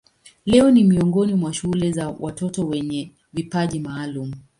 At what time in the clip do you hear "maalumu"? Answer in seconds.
3.79-4.35